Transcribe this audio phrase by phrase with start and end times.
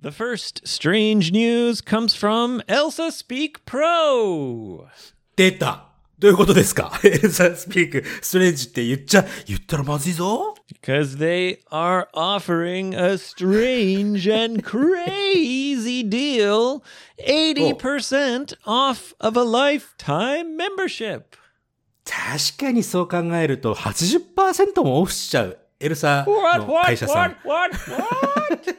[0.00, 4.86] The first strange news comes from Elsa Speak Pro.
[5.34, 5.88] 出た
[6.20, 16.84] どういうことですかエルサスピーク、ストレンジって言っちゃ、言ったらまずいぞ Because they are offering a strange and crazy deal
[17.26, 21.36] 80% off of a lifetime membership.
[22.04, 25.58] 確かにそう考えると80%もオフしちゃう。
[25.80, 27.76] エルサ What, の what, 会社さん what,。what,
[28.50, 28.78] what?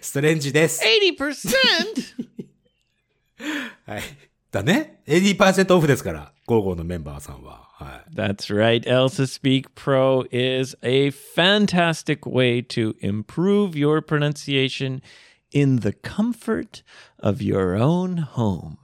[0.00, 0.82] ストレンジです。
[1.18, 1.48] 80%?
[3.86, 4.02] はい。
[4.50, 5.02] だね。
[5.06, 7.68] 80%オフですから、ゴーゴーのメンバーさんは。
[7.74, 8.14] はい。
[8.14, 8.86] That's right.
[8.86, 15.02] Elsa Speak Pro is a fantastic way to improve your pronunciation
[15.52, 16.82] in the comfort
[17.18, 18.78] of your own home.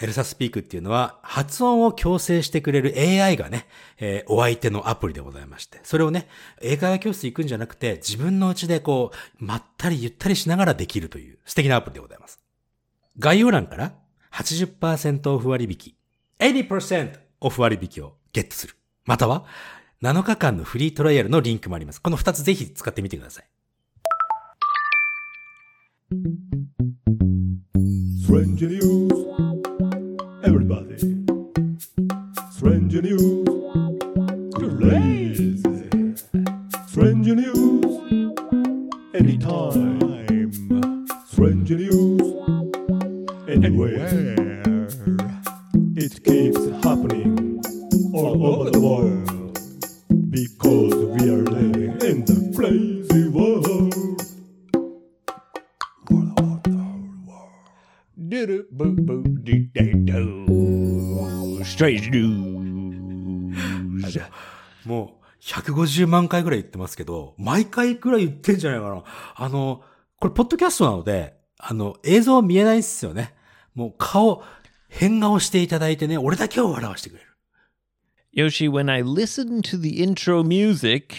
[0.00, 6.28] エルサスピークっていうのは、発音を矯正してくれる AI がね、えーお相手のアプリでございまして、それをね、
[6.60, 12.40] 英会話教室行くんじゃなくて、自分のうちでこう、まったりゆったりしながらできるという素敵なアプリでございます。
[13.18, 13.94] 概要欄から
[14.32, 15.94] 80%オフ割引、
[16.40, 18.74] 80%オフ割引をゲットする。
[19.04, 19.44] または、
[20.02, 22.02] 7日間のフリートライアルのリンクもあります。
[22.02, 23.44] この2つぜひ使ってみてください。
[28.26, 29.03] Strange news.
[29.03, 29.03] Everybody.
[33.04, 33.48] News.
[34.54, 35.60] Crazy.
[36.86, 37.84] Strange news.
[39.14, 41.06] Anytime.
[41.26, 42.22] Strange news.
[43.46, 44.88] Anywhere.
[45.96, 47.60] It keeps happening
[48.14, 49.58] all over the world.
[50.30, 53.64] Because we are living in the crazy world.
[61.74, 62.33] Strange news.
[65.64, 69.02] 150万回ぐらい言ってますけど、毎回ぐらい言ってんじゃないかな。
[69.34, 69.82] あの、
[70.20, 73.34] これ、ポッドキャストなので、あの、映像見えないっすよね。
[73.74, 74.42] もう顔、
[74.88, 77.30] 変顔していただいてね、俺だけを笑わせてくれる。
[78.34, 81.14] Yoshi, when I listen to the intro music,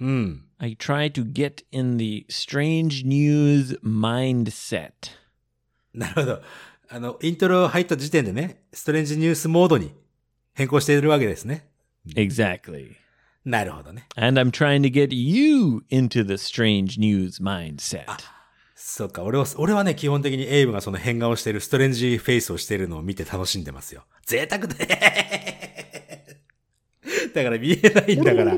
[0.00, 0.44] うん。
[0.58, 4.92] I try to get in the strange news mindset.
[5.94, 6.42] なるほど。
[6.88, 9.92] あの、イントロ入った時点でね、ストレンジニュースモードに
[10.54, 11.66] 変更しているわけですね。
[12.06, 13.01] Exactly.
[13.44, 14.06] なるほどね。
[14.16, 18.04] And I'm trying to get you into the strange news mindset.
[18.74, 24.04] そうか、俺は、俺はね、基本的にエイブがその変顔してるストレンジフェイスをしてるのを見て楽しんでますよ。
[24.26, 26.38] 贅沢だね。
[27.34, 28.54] だから見えないんだから。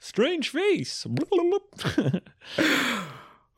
[0.00, 1.08] Strange face.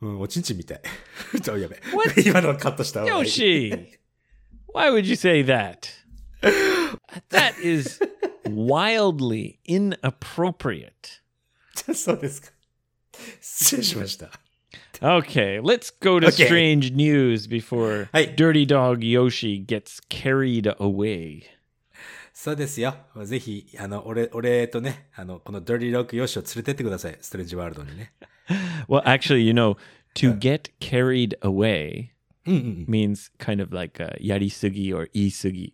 [0.01, 0.81] うん、おちんちんみたい。
[1.41, 2.21] ちょ、やべ What?。
[2.21, 3.03] 今のはカットした。
[3.03, 3.97] Yoshi,
[4.73, 5.77] why would you say that?
[7.29, 7.99] That is
[8.46, 11.20] wildly inappropriate.
[11.94, 12.48] そうですか。
[13.40, 14.30] 失礼しました。
[15.00, 16.46] Okay, let's go to Okay.
[16.46, 18.34] strange news before Hey.
[18.36, 21.42] Dirty Dog Yoshi gets carried away.
[22.32, 22.94] そうですよ。
[23.24, 27.18] ぜひ、あの、俺、俺とね、あの、このドリーロックヨシを連れてってください。
[27.20, 28.12] ストレンジワールドにね。
[28.88, 29.76] Well, actually, you know,
[30.14, 32.08] to get carried away
[32.46, 32.86] うんうんうん。
[32.88, 35.72] means kind of like a yarisugi or isugi.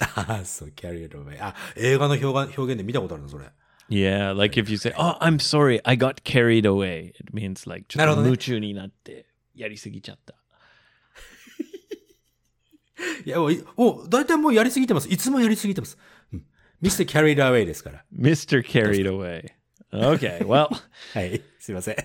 [0.44, 1.38] So carried away.
[1.40, 3.46] あ、映画の表現表現で見たことあるの、それ。
[3.88, 7.12] Yeah, like if you say, oh, I'm sorry, I got carried away.
[7.18, 10.34] It means like, ちょっと夢中になってやりすぎちゃった。
[13.24, 15.08] いや、もう、もう大体もうやりすぎてます。
[15.08, 15.98] いつもやりすぎてます。
[16.32, 16.44] うん、
[16.82, 17.06] Mr.
[17.08, 18.04] Carried Away ですから。
[18.16, 18.62] Mr.
[18.62, 19.52] Carried Away.
[19.92, 20.68] Well.
[21.14, 21.96] はい、すいません。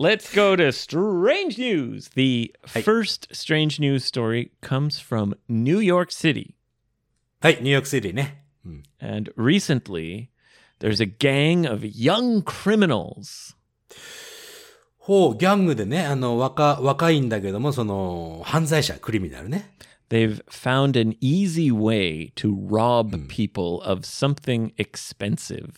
[0.00, 2.10] Let's go to strange news.
[2.14, 6.54] The first strange news story comes from New York City.
[7.40, 8.42] はい、ニューヨークシティね。
[8.66, 8.82] うん。
[9.00, 10.28] And recently,
[10.80, 13.54] there's a gang of young criminals
[14.98, 19.72] ほう、ギャングでね、あの、若、若いんだけども、その、犯罪者、クリミナルね。
[20.10, 25.70] They've found an easy way to rob people of something expensive.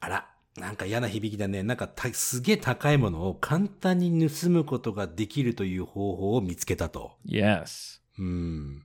[0.00, 1.62] あら、なんか嫌な響きだね。
[1.62, 7.12] なんかた、すげえ高いものを簡単に盗むことができるという方法を見つけたと。
[7.28, 8.00] Yes.
[8.18, 8.82] うん。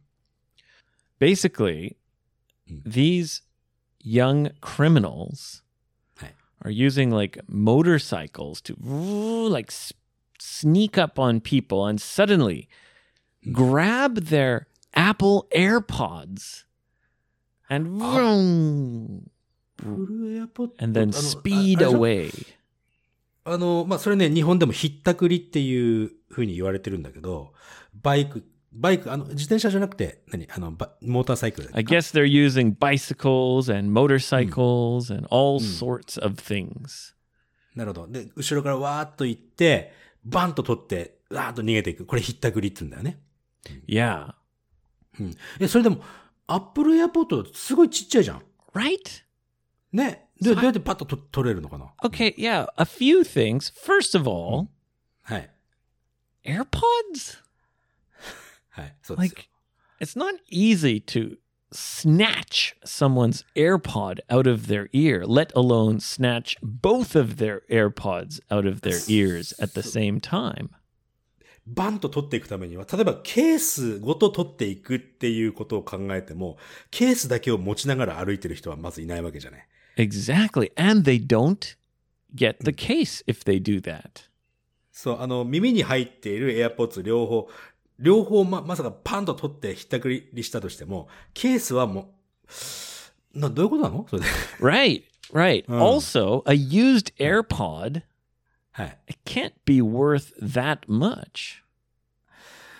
[1.18, 1.96] Basically,
[2.68, 3.42] these
[4.02, 5.62] young criminals
[6.16, 6.34] はい。
[6.64, 8.74] are using like motorcycles to
[9.50, 9.92] like s-
[10.38, 12.68] sneak up on people and suddenly
[13.52, 16.64] grab their Apple AirPods
[17.68, 19.30] and vroom,
[19.82, 22.46] フルエアポッド and then あの speed ああれでしょ away.
[23.46, 27.52] あの、まあ、それね、日本でもひったくりっていう風に言われてるんだけど、
[28.02, 30.47] バイク、 バイク、あの、自転車じゃなくて、何？
[30.51, 31.69] あの、バモーターサイクル。
[31.73, 37.15] I guess they're using bicycles and motorcycles and all sorts of things.
[37.75, 38.07] なるほど。
[38.07, 39.93] で、後ろからわーっと行って、
[40.23, 42.05] バンと取って、わーっと逃げていく。
[42.05, 43.19] これひったくりって言うんだよね。
[43.87, 44.33] Yeah.
[45.19, 45.35] うん。
[45.59, 46.01] え、それでも、
[46.47, 48.43] アップルエアポッドすごいちっちゃいじゃん。
[48.73, 49.23] Right?
[49.91, 50.27] ね。
[50.39, 52.67] で、どうやってパッとと取れるのかな？Okay, yeah.
[52.77, 53.73] A few things.
[53.73, 54.67] First of all,
[55.23, 55.49] はい。
[56.45, 57.39] AirPods?
[58.79, 58.95] はい。
[59.01, 59.35] そうですよ。
[59.35, 59.49] Like,
[59.99, 61.37] it's not easy to
[61.71, 68.67] snatch someone's AirPod out of their ear, let alone snatch both of their AirPods out
[68.67, 70.69] of their ears at the same time.
[71.67, 76.57] バンと取っていくためには、例えばケースごと取っていくっていうことを考えても、
[76.89, 79.67] ケースだけを持ちながら歩いてる人はまずいないわけじゃない。
[79.97, 80.71] Exactly.
[80.75, 81.75] And they don't
[82.33, 84.29] get the case if they do that.
[84.91, 87.47] そう、あの、耳に入っている AirPods 両方、
[87.99, 92.13] 両方ま、まさかパンと取ってひったくりしたとしても、ケースはも
[93.35, 94.07] う、な、どういうことなの？
[94.09, 94.27] それで。
[94.59, 95.03] Right,
[95.33, 95.65] right.
[95.67, 98.03] Also, a used AirPod
[98.71, 98.97] はい。
[99.07, 101.61] it can't be worth that much.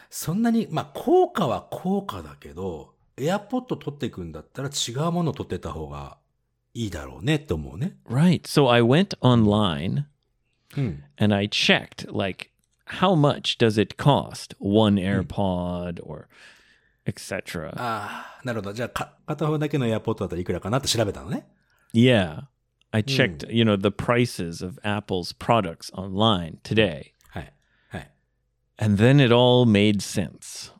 [0.09, 6.17] そんなに、まあ、効果は効果だけど、AirPod 取っていくんだったら違うものを取ってった方が
[6.73, 7.97] いいだろうねって思うね。
[8.09, 8.41] Right.
[8.43, 10.05] So I went online
[10.77, 11.03] うん。
[11.17, 12.48] and I checked like
[12.88, 16.28] how much does it cost one AirPod or
[17.06, 17.72] etc.
[17.76, 18.72] ああ、なるほど。
[18.72, 21.46] じゃあ、か片方だけの AirPod だったらいくらかなって調べたのね。
[21.92, 22.42] Yeah.
[22.92, 27.12] I checked, you know, the prices of Apple's products online today.
[27.28, 27.52] はい。
[27.88, 28.10] はい。
[28.78, 30.72] And then it all made sense.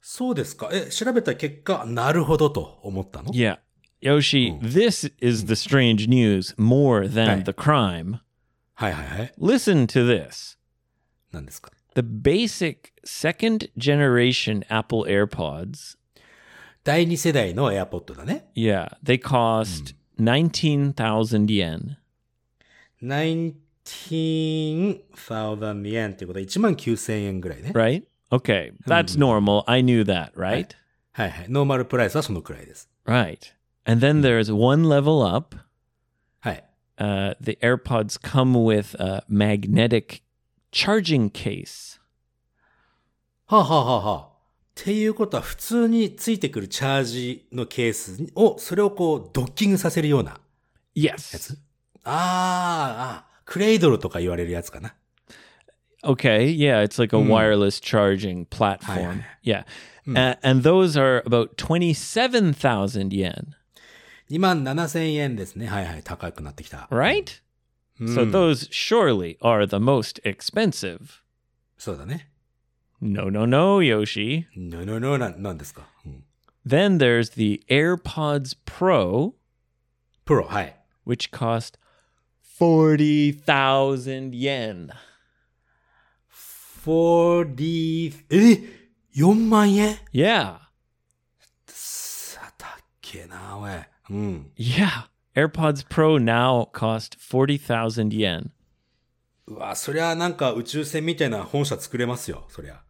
[0.00, 0.68] そうですか。
[0.72, 3.58] え、調べた結果、なるほどと思ったの Yeah.
[4.00, 7.44] Yoshi, this is the strange news more than Right.
[7.44, 8.18] the crime.
[8.74, 9.32] はいはいはい。
[9.38, 10.56] Listen to this.
[11.36, 15.96] 何ですか The basic second generation Apple AirPods,
[16.84, 18.46] 第二世代の AirPod だね。
[18.54, 21.96] yeah, they cost 19,000 yen.
[23.02, 27.70] 19,000 yen っていうことは1万9000円ぐらいね。
[27.74, 28.04] right?
[28.30, 29.64] Okay, that's normal.
[29.66, 30.68] I knew that, right?
[31.12, 31.46] はいはい。
[31.48, 32.88] ノーマルプライスはそのくらいです。
[33.04, 33.52] Right.
[33.84, 35.56] And then there's one level up.
[36.40, 36.64] はい。
[36.98, 40.22] Uh, the AirPods come with a magnetic
[40.71, 41.99] charging case.
[43.45, 44.29] はあ、はあはあはあ、っ
[44.75, 50.39] ていうことは普通についてくるチャージのケースを、それをこうドッキングさせるような
[50.95, 51.57] Yes.
[52.03, 54.95] あーあ、クレイドルとか言われるやつかな。
[56.03, 56.45] Okay.
[56.45, 59.23] Yeah, it's like a wireless charging platform.
[59.43, 59.63] Yeah.
[60.05, 63.55] And those are about 27,000 yen,
[64.29, 65.67] 2万7千円ですね。
[65.67, 66.03] はいはい。
[66.03, 66.87] 高くなってきた。
[66.91, 67.41] right?
[68.00, 71.22] So those surely are the most expensive.
[71.78, 72.30] そうだね。
[73.00, 74.46] No, no, no, Yoshi.
[74.56, 76.24] のののな、なんですか、うん、
[76.66, 79.34] Then there's the AirPods Pro,
[80.24, 80.76] プロ、はい。
[81.06, 81.78] which cost
[82.60, 84.90] 40,000 yen.
[86.84, 90.58] 40、え ?4 万円 Yeah.
[91.66, 92.70] さたっ
[93.00, 93.72] けえな、おい。
[94.10, 94.50] うん。
[94.56, 95.08] Yeah.
[95.36, 98.50] AirPods Pro now cost 40,000 yen.
[99.46, 102.82] うわ、そりゃなんか宇宙船みたいな本社作れますよ、そりゃ。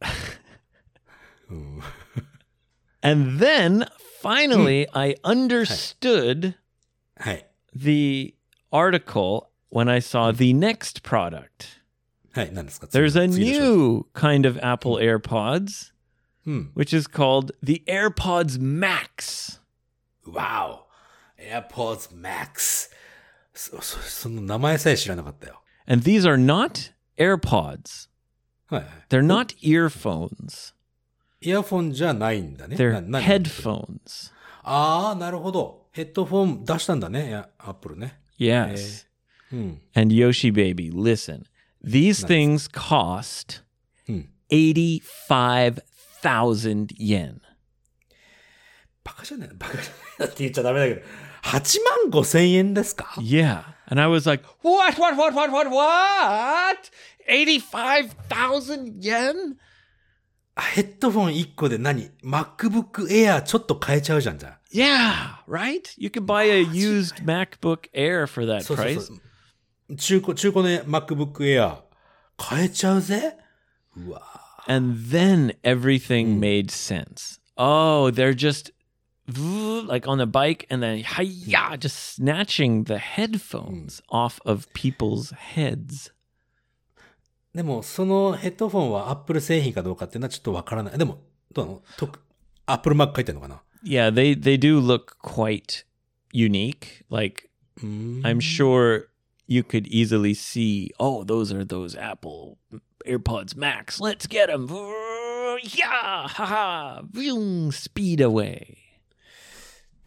[3.01, 3.85] And then
[4.21, 6.55] finally, I understood
[7.17, 7.45] はい。
[7.75, 8.35] the
[8.71, 11.81] article when I saw the next product.
[12.33, 15.91] はい、何ですか There's a 次の商品 new kind of Apple AirPods,
[16.45, 16.71] うん。
[16.75, 19.61] which is called the AirPods Max.
[20.25, 20.86] わお
[21.38, 22.90] !AirPods Max。
[23.54, 25.62] そ、そ、その名前さえ知らなかったよ。
[25.86, 28.08] And these are not AirPods,
[28.68, 28.86] はいはい。
[29.08, 30.74] they're not earphones,
[31.40, 32.76] イヤフォンじゃないんだね。
[32.76, 34.32] they're な何 headphones.
[34.62, 35.86] ああ、なるほど。
[35.92, 38.20] ヘッドフォン出したんだね、やアップルね。
[38.38, 39.06] Yes.
[39.52, 39.80] うん。
[39.94, 41.44] And Yoshi Baby, listen.
[41.84, 43.62] These things cost
[44.08, 44.28] うん。
[44.50, 47.40] 85,000 yen.
[49.04, 51.06] バカじゃないバカじゃないって言っちゃダメだけど。
[51.47, 53.63] 8万5千円ですか Yeah.
[53.89, 56.89] And I was like, what, what, what, what, what, what?
[57.27, 59.57] 85,000 yen?
[60.55, 65.81] ヘッドフォン1個で何 ?MacBook Air ちょっと変えちゃうじゃん、じゃ Yeah, right?
[65.97, 68.57] You can buy a used MacBook Air for あ。
[68.59, 68.99] that そうそう price.
[69.01, 69.13] そ
[69.89, 69.95] う。
[69.95, 71.77] 中古、中古の MacBook Air
[72.39, 73.35] 変えちゃうぜ
[73.97, 74.21] うわ
[74.67, 77.39] And then everything made sense.
[77.57, 78.71] Oh, they're just
[79.87, 86.11] like on a bike and then hiya, just snatching the headphones off of people's heads.
[87.53, 90.97] でも、そのヘッドフォンは Apple 製品かどうかっていうのはちょっとわからない。
[90.97, 91.19] でも、
[91.53, 92.09] どうなのと
[92.65, 95.85] ?Apple Mac 書いてるのかな Yeah, they they do look quite
[96.33, 97.03] unique.
[97.09, 99.07] Like うーん I'm sure
[99.47, 102.57] you could easily see, oh, those are those Apple
[103.05, 103.99] AirPods Max.
[103.99, 104.67] Let's get them.
[105.61, 108.77] Yeah, haha, vroom, speed away.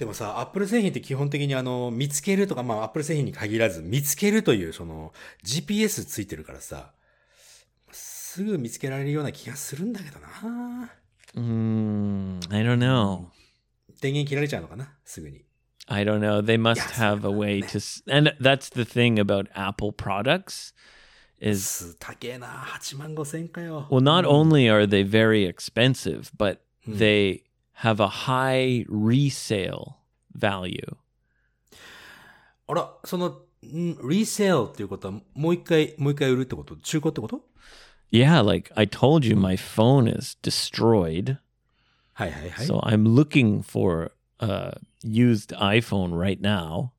[0.02, 5.14] でもさ、アップル製品って基本的にあの、見つけるとか、まあアップル製品に限らず、見つけるというその、
[5.46, 6.94] GPS ついてるからさ、
[7.92, 10.90] すぐ見つけられるような気がするんだけどな。
[11.36, 13.26] Mm, I don't know.
[14.02, 15.46] 電源切られちゃうのかなすぐに。
[15.86, 16.42] I don't know.
[16.42, 20.74] They must have a way to, and that's the thing about Apple products
[21.40, 22.48] is, す、高えな。
[22.48, 23.88] 8万5千かよ。
[23.92, 27.44] well, not only are they very expensive, but they
[27.83, 29.97] have a high resale
[30.35, 30.97] value.
[32.69, 33.29] あら、その、
[33.65, 37.43] んリセールっていうことは、もう一回、もう一回売るってこと中古ってこと
[38.11, 41.39] Yeah, like I told you, my phone is destroyed.
[42.13, 42.67] はいはいはい。
[42.67, 46.91] So I'm looking for a used iPhone right now.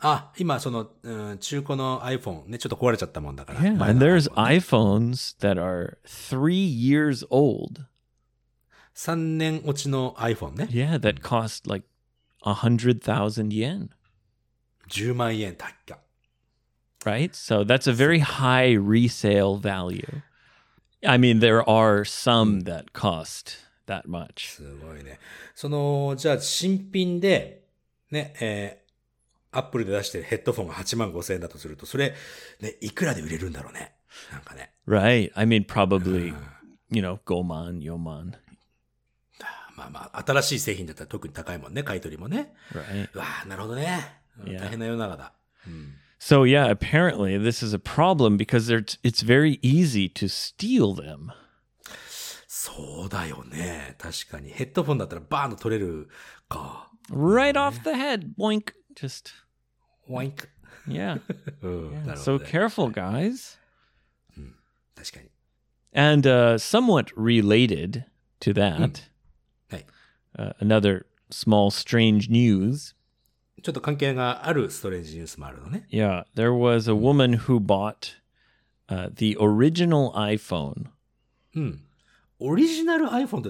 [0.00, 3.60] あ、今、その、うん、中古の iPhone ね、ちょっと壊れちゃったもんだから。
[3.60, 7.86] Yeah, 前 and の there's iPhone ね iPhones that are three years old.
[8.97, 10.67] 3年落ちの iPhone ね。
[10.71, 11.85] Yeah, that cost like
[12.43, 13.89] a hundred thousand yen.
[14.89, 15.99] 10万円高っ。
[17.05, 17.35] right?
[17.35, 20.23] So that's a very high resale value.
[21.05, 24.55] I mean, there are some that cost that much.
[24.55, 25.19] すごいね。
[25.53, 27.63] その、じゃあ、新品で、
[28.09, 32.15] ね、えー、アップルで出してるヘッドフォンが8万5千円だとすると、それ、
[32.61, 33.93] ね、いくらで売れるんだろうね。
[34.31, 34.71] なんかね。
[34.87, 35.31] Right.
[35.35, 36.33] I mean, probably,
[36.89, 38.33] you know, Goman, Yoman.
[39.76, 42.52] まあまあ、新しい製品だったら特に高いもんね、買い取りもね。
[42.72, 43.08] Right.
[43.14, 44.18] うわあなるほどね。
[44.38, 44.60] うん Yeah.
[44.60, 45.32] 大変な世の中だ。
[45.66, 45.94] うん。
[46.18, 51.30] So, yeah, apparently this is a problem because they're- it's very easy to steal them.
[52.46, 53.96] そうだよね。
[53.98, 54.50] 確かに。
[54.50, 56.08] ヘッドフォンだったらバーンと取れる
[56.48, 56.90] か。
[57.10, 58.34] Right off the head.
[58.38, 58.72] Boink.
[58.94, 59.32] Just,
[60.08, 60.48] ワインク。
[60.86, 61.20] yeah.
[61.62, 62.06] うん。
[62.06, 62.50] なるほ So ど、ね。
[62.50, 63.58] careful, guys.
[64.94, 65.30] 確かに。
[65.94, 68.04] And uh, somewhat related
[68.40, 68.92] to that, はい。
[70.37, 72.93] uh, another small strange news.
[75.89, 78.15] Yeah, there was a woman who bought
[78.87, 80.87] uh, the original iPhone.
[81.53, 81.71] Hmm.
[82.39, 83.43] Original iPhone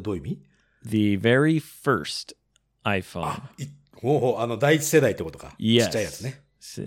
[0.83, 2.33] ?The very first
[2.85, 3.23] iPhone.
[3.25, 3.49] Ah,
[4.01, 5.53] ほうほう、あの第一世代ってことか。
[5.59, 5.81] Yes.
[5.81, 6.41] Oh, ちっちゃいやつね。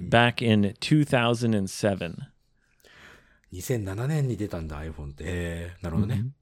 [0.09, 0.52] Back hmm.
[0.52, 2.14] in 2007.
[3.52, 5.73] 2007年に出たんだって。
[5.83, 6.14] なるほどね。
[6.16, 6.39] Mm -hmm.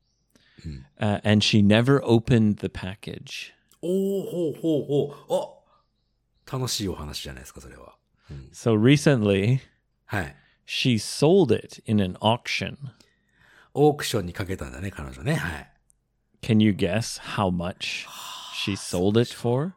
[1.00, 3.52] Uh, and she never opened the package.
[3.82, 6.50] おー、ほうほうほう。
[6.50, 7.96] あ楽しいお話じゃないですか、それは。
[8.52, 9.60] So recently,
[10.06, 10.36] はい。
[10.66, 12.76] she sold it in an auction.
[13.74, 15.34] オークションにかけたんだね、彼女ね。
[15.34, 15.72] はい。
[16.42, 18.06] Can you guess how much
[18.54, 19.74] she sold it for?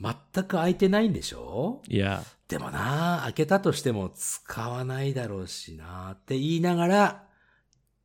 [0.00, 2.22] 全く開いてないんでしょ Yeah.
[2.48, 7.24] でもな、開けたとしても使わないだろうしな、って言いながら、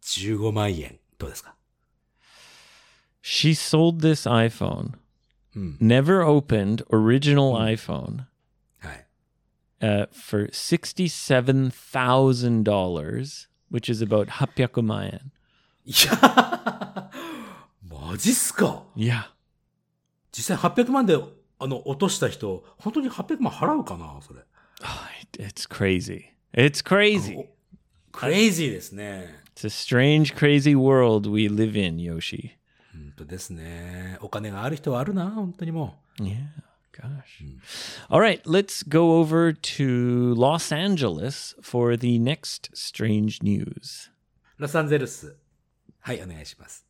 [0.03, 0.99] 15万円。
[1.17, 1.55] どうですか
[3.24, 4.94] She sold this iPhone,
[5.54, 5.78] うん。
[5.80, 8.24] never opened original iPhone.
[8.80, 9.06] はい。
[9.80, 15.32] uh, for $67,000, which is about 800万円.
[15.84, 17.10] いや、
[17.88, 19.24] マジっすか Yeah.
[20.32, 21.16] 実際800万で、
[21.58, 24.40] あの、落とした人、本当に800万払うかなそれ。
[24.82, 24.86] Oh,
[25.22, 26.26] it- it's crazy.
[26.54, 27.46] It's crazy.
[28.12, 29.40] クレイジーですね。
[29.54, 32.52] It's a strange, crazy world we live in, Yoshi.
[33.17, 34.17] 本当ですね。
[34.19, 36.47] お金がある人はあるな、本当にも Yeah.
[36.91, 37.43] Gosh.
[38.09, 44.09] All right, let's go over to Los Angeles for the next strange news.
[44.57, 44.61] う。
[44.61, 45.35] ロサンゼルス。
[46.01, 46.85] はい、お願いします。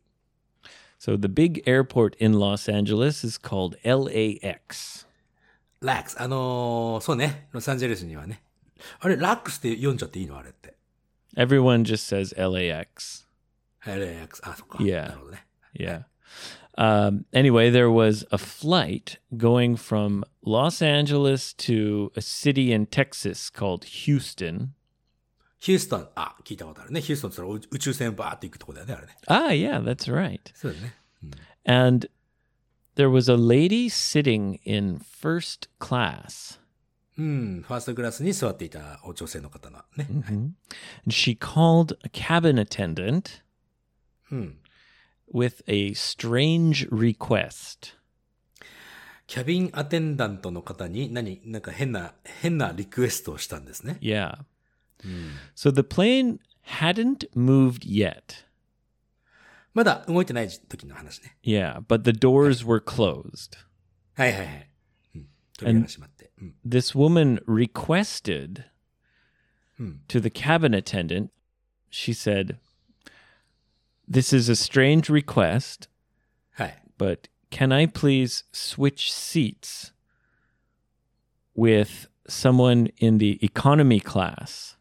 [0.99, 5.05] So, the big airport in Los Angeles is called LAX.
[5.81, 6.19] ラックス。
[6.19, 7.49] あのーそうね。
[7.51, 8.41] ロサンゼルスにはね。
[8.99, 10.75] あれ、ラックスって読んじゃっていいのあれって。
[11.35, 13.25] Everyone just says LAX.
[13.79, 14.41] はいラックス。
[14.43, 14.79] あ、そっか。
[14.79, 15.01] Yeah.
[15.03, 15.45] なるほどね。
[15.75, 16.03] Yeah.
[16.78, 23.50] Um, anyway, there was a flight going from Los Angeles to a city in Texas
[23.50, 24.74] called Houston.
[25.58, 26.08] ヒューストン。
[26.14, 27.02] あ、聞いたことあるね。
[27.02, 29.16] ヒューストンって言ったら宇宙船バーって行くとこだよね、あれね。
[29.26, 30.40] Ah, yeah, that's right.
[30.54, 30.94] そ うだよね。
[31.66, 32.08] And
[32.96, 36.58] there was a lady sitting in first class.
[37.18, 37.64] うん。
[37.66, 40.06] ファーストクラスに座っていたお女性の方のね。
[40.08, 40.54] And
[41.08, 43.42] she called a cabin attendant
[44.32, 44.58] うん。
[45.32, 47.94] with a strange request.
[49.26, 53.98] キャビンアテンダントの方に何、なんか変な、変なリクエストをしたんですね。
[54.00, 54.38] Yeah.
[55.54, 58.44] So the plane hadn't moved yet.
[59.72, 61.36] まだ動いてない時の話ね。
[61.44, 63.56] Yeah, but the doors were closed.
[64.14, 64.70] はいはいはい。
[65.14, 65.26] うん。
[65.56, 66.32] 扉が閉まって。
[66.40, 66.54] うん。
[66.66, 68.64] This woman requested
[70.08, 71.30] to the cabin attendant,
[71.90, 72.56] she said,
[74.10, 75.88] This is a strange request,
[76.52, 76.82] はい。
[76.98, 79.92] but can I please switch seats
[81.56, 84.76] with someone in the economy class?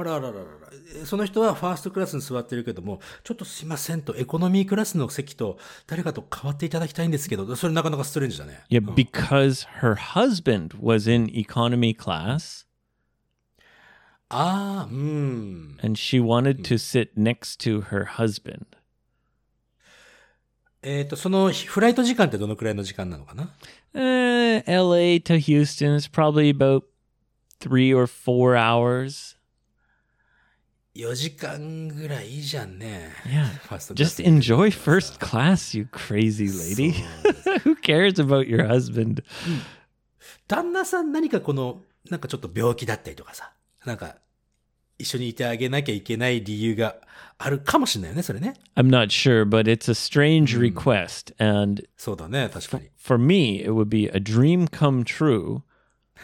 [0.00, 0.48] あらあらあらあら
[0.94, 8.60] えその人はファーストクラスに座ってるけども、ちょっとすいませんと、エコノミークラスの席と誰かと変わっていただきたいんですけど、それなかなかストレンジだね。
[8.70, 12.64] Yeah, because her husband was in economy class
[14.30, 15.78] ああ、うん。
[15.82, 18.66] and she wanted to sit next to her husband.
[20.82, 23.50] えっ、と、そのフライト時間ってどのくらいの時間なのかな
[23.94, 26.84] Uh, LA to Houston is probably about
[27.58, 29.36] three or four hours.
[30.94, 33.10] ?4 時間ぐらいいいじゃんね。
[33.24, 33.46] Yeah.
[33.46, 36.92] ファーストクラス Just enjoy first class, you crazy lady.
[37.64, 39.24] Who cares about your husband?
[40.46, 43.52] 旦那さん何かこの、なんかちょっと病気だったりとかさ、
[43.84, 44.16] なんか、
[44.98, 46.96] 一緒にいてあげなきゃいけない理由が
[47.38, 48.54] あるかもしれないよね、それね。
[48.74, 51.34] I'm not sure, but it's a strange request.
[51.38, 52.90] And そうだね、確かに。
[52.96, 55.62] for me, it would be a dream come true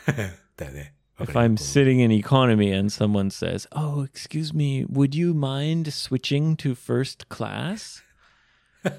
[0.57, 0.95] だよね。
[1.19, 6.57] if I'm sitting in economy and someone says, Oh, excuse me, would you mind switching
[6.57, 8.02] to first class?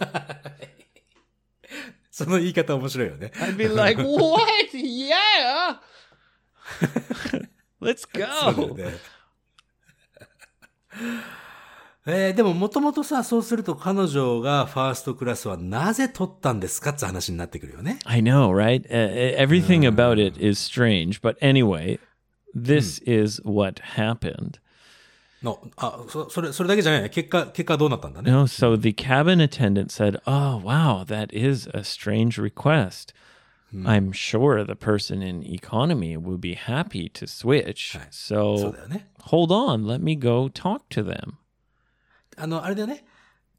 [2.10, 3.32] その言い方面白いよね。
[3.36, 4.42] I'd be like, What?
[4.74, 5.80] Yeah.
[7.81, 8.77] Let's go.
[12.07, 17.99] えーでももともとさ、そうすると彼女がファーストクラスはなぜ取ったんですかって話になってくるよね。
[18.05, 18.89] I know, right?
[18.91, 21.21] Uh, everything about it is strange.
[21.21, 21.99] But anyway,
[22.55, 24.61] this is what happened.
[25.43, 27.11] の、あ、そ、それ、それだけじゃないね。
[27.11, 28.31] 結果、結果どうなったんだね。
[28.31, 33.15] No, so the cabin attendant said, Oh, wow, that is a strange request.
[33.74, 38.00] I'm sure the person in economy would be happy to switch.
[38.12, 39.10] そう So だよね。
[39.24, 41.34] hold on, let me go talk to them.
[42.38, 43.06] あの、あれだよね。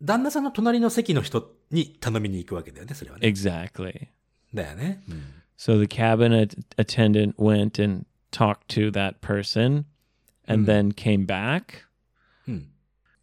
[0.03, 3.29] 旦那さんの隣の席の人に頼みに行くわけだよね、それはね。
[3.29, 4.09] Exactly.
[4.55, 5.03] だよね。
[5.59, 9.85] So the cabin at- attendant went and talked to that person
[10.47, 11.85] and then came back.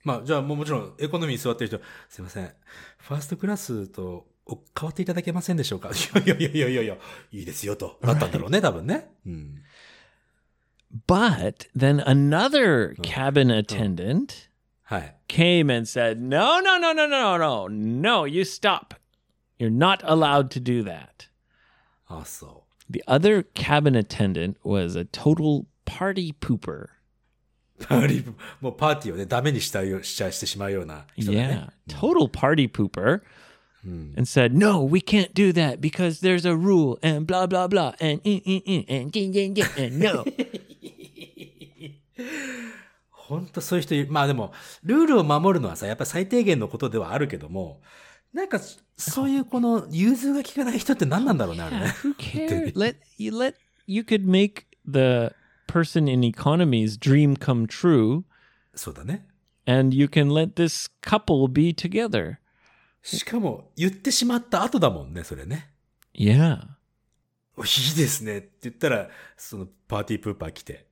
[0.03, 1.79] まあ、じゃあもうもちろん、エコノミーに座ってる人、
[2.09, 2.51] すいません。
[2.97, 6.97] ファーストクラスとお 変わっていただけませんでしょうかい やいやいやいやいや、
[7.31, 7.97] いいですよと。
[8.01, 9.09] だったんだろうね、多分ね。
[9.25, 9.63] うん。
[11.07, 14.49] But then another cabin attendant
[14.83, 15.15] はい。
[15.27, 18.93] came and said, No, no, no, no, no, no, no, you stop.
[19.57, 21.29] You're not allowed to do that.
[22.07, 26.89] あ、そ The other cabin attendant was a total party pooper.
[27.79, 27.85] う。
[27.85, 31.67] パーリーもうパーティーをね、ダメにしたよ、しちゃしてしまうような人だね。
[31.87, 33.21] Yeah, total party pooper.
[33.87, 37.93] And said, No, we can't do that because there's a rule and blah, blah, blah,
[37.99, 40.23] and, mm, mm, mm, and, ding, ding, ding, and no.
[43.09, 44.11] ほんとそういう人いる。
[44.11, 44.53] まあでも、
[44.83, 47.81] ルールを守るのはさ、やっぱ最低限のことではあるけども、
[48.33, 48.59] なんか、
[48.97, 51.85] そういうこの、融通が利かない人って何なんだろうね、あれね。
[52.03, 52.73] Who cares?
[52.73, 53.55] let you let
[53.87, 55.31] you could make the
[55.67, 58.23] person in economy's dream come true
[58.75, 59.25] そうだね。
[59.65, 62.39] and you can let this couple be together.
[63.02, 65.70] しかも、言ってしまった後だもんね、それね。
[66.14, 66.60] Yeah.
[67.56, 70.86] おいいですねって言ったら、そのパーティープーパー来て、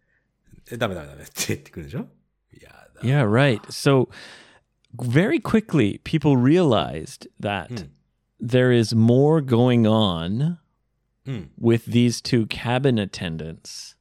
[0.70, 2.08] え、ダメダメダメって言ってくるでしょ？
[2.52, 3.02] いやだ。
[3.02, 3.60] Yeah, right.
[3.68, 4.08] So
[4.96, 7.88] very quickly people realized that
[8.40, 10.58] there is more going on
[11.26, 11.50] うん。
[11.60, 13.96] with these two cabin attendants.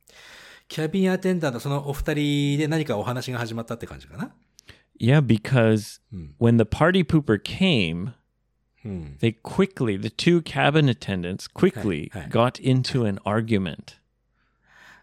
[0.67, 4.33] キャビンアテンダント、そのお二人で何かお話が始まったって感じかな？
[4.98, 6.32] Yeah, because Hmm.
[6.38, 8.12] when the party pooper came,
[8.84, 9.16] うん。
[9.20, 12.28] they quickly, the two cabin attendants quickly Hey, hey.
[12.30, 13.96] got into an argument.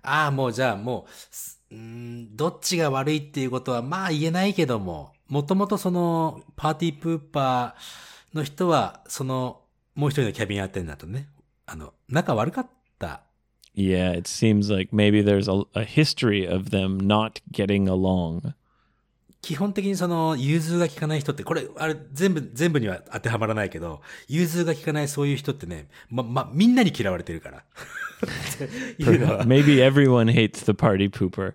[0.01, 9.61] ああ、もうじゃあもうす、うーん、どっちが悪いっていうことはまあ言えないけども、もともとそのパーティープーパーの人は、その
[9.95, 11.27] もう一人のキャビンアテンダントね、
[11.65, 12.67] あの、仲悪かっ
[12.99, 13.21] た。
[13.75, 18.53] Yeah, it seems like maybe there's a, a history of them not getting along.
[19.41, 27.57] 基本的にその、融通が利かない人って、これ、あれ、全部、全部には当てはまらないけど、融通が利かないそういう人ってね、ま、ま、みんなに嫌われてるから。
[27.59, 27.61] っ
[28.97, 31.53] ていうのは Maybe everyone hates the party pooper.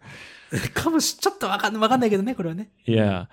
[0.74, 2.70] かもし、ちょっとわかんわかんないけどね、これはね。
[2.86, 3.26] Yeah.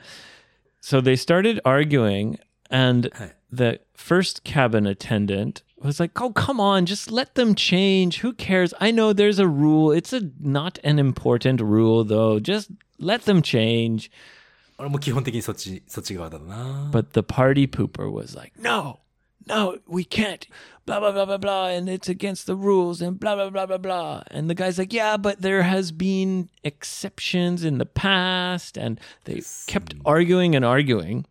[0.81, 3.33] So they started arguing, and Hey.
[3.51, 8.21] the first cabin attendant was like, "Oh, come on, just let them change.
[8.21, 8.73] Who cares?
[8.79, 9.91] I know there's a rule.
[9.91, 12.39] It's a not an important rule though.
[12.39, 14.09] Just let them change."
[14.77, 16.89] 俺も基本的にそっち、そっち側だな。
[16.91, 18.99] But the party pooper was like, "No.
[19.49, 20.47] no, we can't.
[20.85, 21.67] Blah, blah, blah, blah, blah.
[21.67, 24.23] And it's against the rules and blah, blah, blah, blah, blah.
[24.31, 28.77] And the guy's like, yeah, but there has been exceptions in the past.
[28.77, 31.25] And they kept arguing and arguing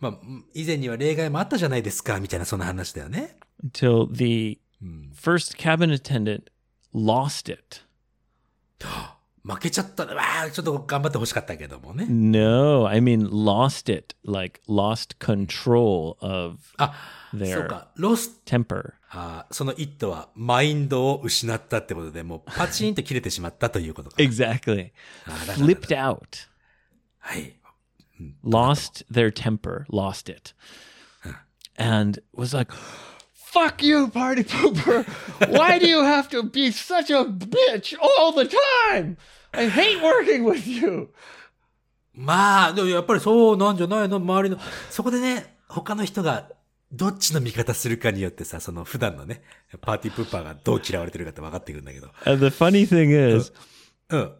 [0.00, 0.18] まあ、
[0.52, 3.38] 以前には例外もあったじゃないですか、みたいなそんな話だよね。
[3.64, 4.58] until the
[5.14, 6.50] first cabin attendant
[6.92, 7.82] lost it.
[9.43, 10.13] 負けちゃったね。
[10.13, 12.05] わあ、ちょっと頑張ってほしかったけどもね。
[12.09, 16.93] No, I mean lost it, like lost control of あ、
[17.31, 17.87] そう their か。
[17.95, 18.93] ロス temper.
[19.11, 24.17] あーその「イット!」はマインドを失ったってことで、もうパチンと切れてしまったということか。
[24.21, 24.91] Exactly.
[25.55, 26.47] Flipped out.
[27.19, 27.55] はい。
[28.43, 30.53] lost their temper, lost it,
[31.77, 32.69] and was like,
[33.48, 35.04] "Fuck you, party pooper!
[35.50, 38.48] Why do you have to be such a bitch all the
[38.90, 39.16] time?
[39.52, 41.08] I hate working with you."
[42.14, 44.58] まあ、でもやっぱりそうなんじゃないの周りの。
[44.90, 46.48] そこでね、他の人が
[46.92, 49.42] どっちの味方するかによってさ、その普段のね、
[49.80, 52.08] パーティープーパーがどう嫌われてるかって分かってくるんだけど。
[52.24, 53.52] And the funny thing is,
[54.10, 54.32] うん。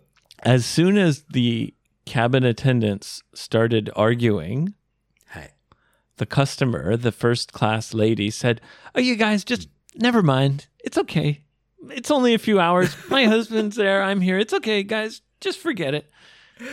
[0.44, 1.74] as soon as the
[2.06, 4.74] cabin attendants started arguing, はい。
[6.18, 8.60] the customer, the first class lady, said,
[8.94, 10.66] Oh, you guys, just never mind.
[10.84, 11.42] It's okay.
[11.90, 12.96] It's only a few hours.
[13.10, 14.02] My husband's there.
[14.02, 14.38] I'm here.
[14.38, 15.22] It's okay, guys.
[15.40, 16.10] Just forget it.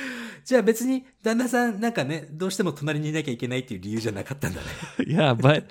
[0.46, 4.68] じゃあ別に旦那さんなんかね、どうしても隣にいなきゃいけないっていう理由じゃなかったんだね。
[5.00, 5.66] yeah, but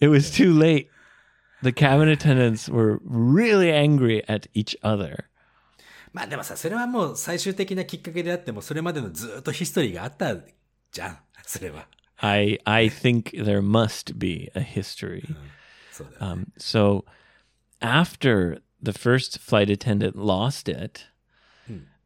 [0.00, 0.88] it was too late.
[1.62, 5.24] The cabin attendants were really angry at each other.
[6.12, 10.34] まあでもさ、それはもう最終的なきっかけであっても、それまでのずっとヒストリーがあった
[10.92, 11.18] じゃん。
[11.44, 11.86] それは。
[12.20, 15.24] I I think there must be a history.
[15.92, 16.32] そうだよ。
[16.32, 17.04] Um, so
[17.80, 21.06] after the first flight attendant lost it,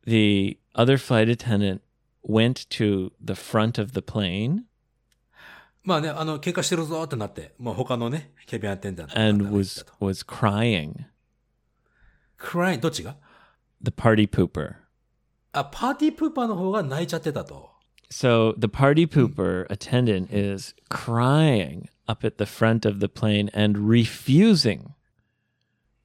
[0.05, 1.81] the other flight attendant
[2.22, 4.64] went to the front of the plane
[5.83, 11.07] まあね、あの、喧嘩してるぞってなって、もう他のね、キャビンアテンダント and was was crying.
[12.37, 13.16] クライン、どっちが
[13.83, 14.74] The party pooper.
[15.53, 17.70] あ、パーティープーパーの方が泣いちゃってたと。
[18.11, 23.88] So the party pooper attendant is crying up at the front of the plane and
[23.88, 24.94] refusing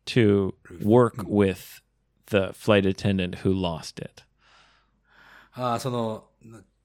[0.05, 1.81] to work with
[2.27, 4.23] the flight attendant who lost it.
[5.57, 6.25] ああ、その、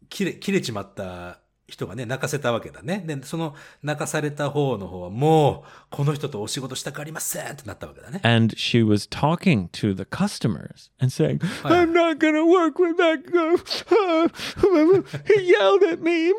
[0.08, 3.02] 切れ、切れちまった 人がね、泣かせたわけだね。
[3.06, 8.20] で、その泣かされた方の方は、もう、この人とお仕事したくありませんってなったわけだね。
[8.24, 12.96] And she was talking to the customers and saying, I'm not going to work with
[12.98, 13.56] that guy.
[15.26, 16.32] he yelled at me.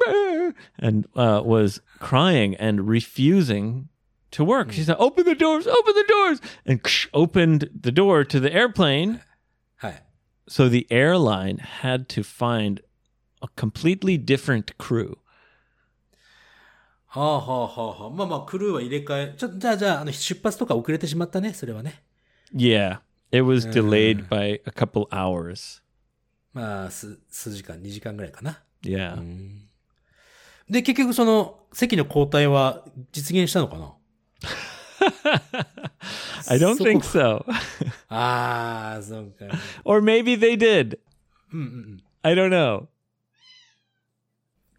[0.77, 3.87] And uh, was crying and refusing
[4.31, 4.71] to work.
[4.71, 6.41] She said, Open the doors, open the doors.
[6.65, 6.81] And
[7.13, 9.21] opened the door to the airplane.
[9.77, 10.03] はい。
[10.47, 12.81] So the airline had to find
[13.41, 15.17] a completely different crew.
[17.07, 18.09] はあはあはあはあ。
[18.09, 19.35] まあまあ、クルーは入れ替え。
[19.37, 22.03] ちょ、じゃあじゃあ、あの、出発とか遅れてしまったね、それはね。
[22.55, 22.99] Yeah,
[23.31, 25.81] it was delayed by a couple hours.
[26.53, 28.63] まあ、す、数時間、2時間ぐらいかな。
[28.81, 29.21] Yeah.
[30.69, 33.93] で、結局その、席の交代は実現したのかな
[36.47, 37.43] I don't think so.
[38.07, 39.45] ああ、そうか。
[39.83, 40.97] or maybe they did.
[41.53, 42.03] うんうんうん。
[42.23, 42.87] I don't know.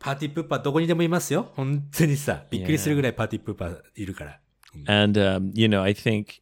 [0.08, 1.52] パーティープーパーどこにでもいますよ。
[1.58, 4.39] 本当にさ、びっくりするぐらいパーティープーパーいるから。
[4.88, 6.41] And, um, you know, I think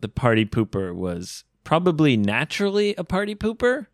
[0.00, 3.86] the party pooper was probably naturally a party pooper,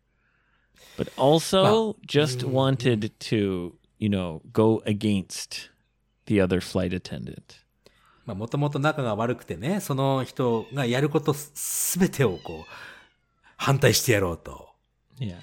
[0.97, 5.69] but also just wanted to, you know, go against
[6.25, 7.63] the other flight attendant.
[8.25, 12.71] まあ、もともと仲が悪くてね、その人がやることすべてをこう、
[13.55, 14.67] 反対してやろうと。
[15.19, 15.37] Yeah.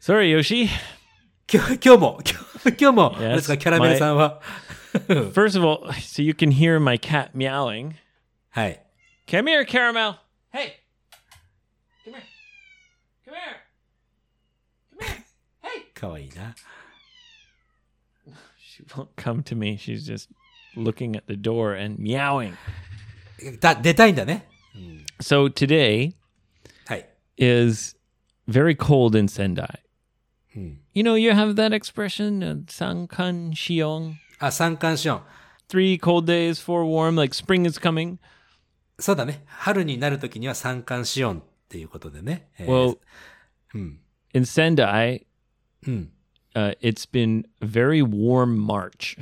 [0.00, 0.68] Sorry, Yoshi.
[1.51, 2.39] 今 日、今日も、今
[2.71, 4.41] 日今日も、 Yes, あれですか、キャラメルさんは、
[5.07, 7.93] First of all, so you can hear my cat meowing.
[8.49, 8.83] はい。
[9.27, 10.15] Come here, Caramel.
[10.53, 10.73] Hey.
[12.05, 12.21] Come here.
[13.25, 13.57] Come here.
[14.91, 15.23] Come here.
[15.61, 15.93] Hey.
[15.93, 16.55] かわいいな。
[18.59, 19.77] She won't come to me.
[19.77, 20.29] She's just
[20.75, 22.53] looking at the door and meowing.
[23.59, 24.47] だ、出たいんだね。
[25.21, 26.13] So today
[26.85, 27.09] はい。
[27.37, 27.95] is
[28.47, 29.79] very cold in Sendai.
[30.93, 34.15] You know, you have that expression, uh, Sankan Shiong.
[34.39, 35.21] あ、三寒四温。
[35.67, 38.17] Three cold days, four warm, like spring is coming.
[38.99, 39.43] そうだね。
[39.47, 42.49] 春になるときには三寒四温っていうことでね。
[42.57, 42.97] えー Well,
[43.73, 43.99] うん。
[44.33, 45.25] in Sendai,
[45.85, 46.11] うん。
[46.55, 49.17] uh, it's been a very warm March.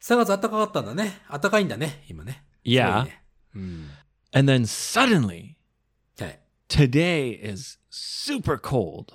[0.00, 1.20] 3月暖かかったんだね。
[1.30, 2.44] 暖かいんだね、今ね。
[2.64, 2.86] Yeah.
[2.88, 3.22] すごいね
[3.54, 3.90] うん。
[4.32, 5.54] And then suddenly,
[6.18, 6.40] はい。
[6.68, 9.14] today is super cold.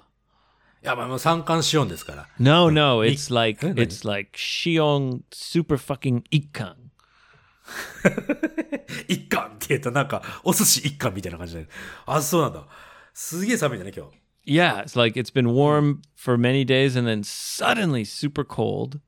[0.89, 2.29] や、まあ、三寒四温ですから。
[2.39, 6.75] No, no, it's Ik- like Eh, it's like Shiong super fucking Ikkan.
[9.09, 11.67] 一貫って言うとなんか、お寿司一貫みたいな感じだよ
[12.07, 12.65] あ、そうなんだ。
[13.13, 14.13] すげえ寒いんだね、今日。
[14.49, 19.01] Yeah, it's like it's been warm for many days and then suddenly super cold.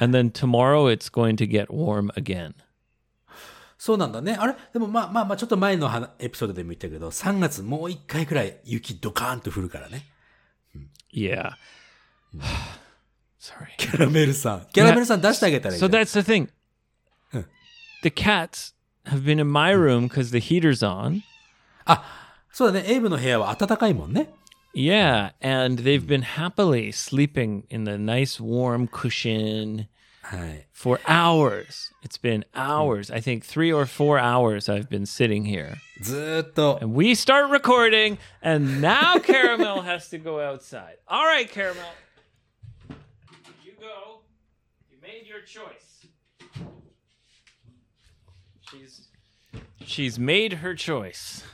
[0.00, 2.54] And then tomorrow it's going to get warm again.
[3.78, 4.36] そうなんだね。
[4.38, 10.06] あれでもまあまあまあ、ちょっと前の話エピソードでも言ったけど、3月もう一回くらい雪ドカーンと降るからね。
[11.13, 11.51] Yeah.
[13.39, 13.69] Sorry.
[13.77, 14.67] キャラメルさん。
[14.73, 15.91] キャラメルさん出してあげたらいいじ So ゃん。
[15.93, 16.49] that's the thing.
[17.31, 17.43] Huh.
[18.03, 18.73] The cats
[19.05, 21.21] have been in my room because the heater's on.
[21.85, 22.03] あ、
[22.51, 22.85] そうだね。
[22.91, 24.29] エイブの部屋は暖かいもんね。
[24.73, 29.87] Yeah, and they've been happily sleeping in the nice warm cushion
[30.21, 30.67] はい。
[30.73, 31.93] for hours.
[32.03, 33.09] It's been hours.
[33.09, 35.75] I think three or four hours I've been sitting here.
[36.01, 40.97] ずーっと、 And we start recording, and now Caramel has to go outside.
[41.07, 41.81] All right, Caramel.
[43.63, 44.21] You go.
[44.91, 46.07] You made your choice.
[48.69, 49.07] She's
[49.85, 51.45] she's made her choice.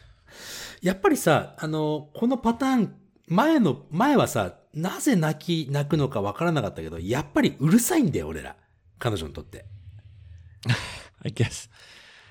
[0.81, 2.95] やっぱりさ、あの、このパターン、
[3.27, 8.56] 前の、前はさ、 なぜ泣き、泣くのかわからなかったけど、やっぱりうるさいんだよ、俺ら。
[8.98, 9.64] 彼女にとって。
[11.24, 11.68] I guess.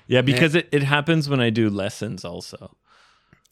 [0.08, 2.70] Yeah, because it, it happens when I do lessons also.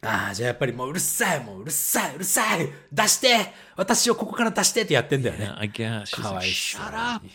[0.02, 5.46] ああ、じゃあやっぱりもううるさい、もううるさい、うるさい出して私をここから出してってやってんだよね。
[5.46, 6.04] Yeah, I guess.
[6.04, 7.26] She's like, Kawaii shut up.